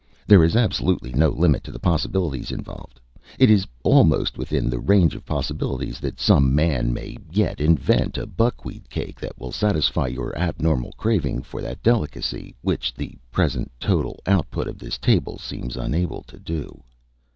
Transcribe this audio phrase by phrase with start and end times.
[0.25, 2.99] "There is absolutely no limit to the possibilities involved.
[3.37, 8.25] It is almost within the range of possibilities that some man may yet invent a
[8.25, 14.19] buckwheat cake that will satisfy your abnormal craving for that delicacy, which the present total
[14.25, 16.81] output of this table seems unable to do."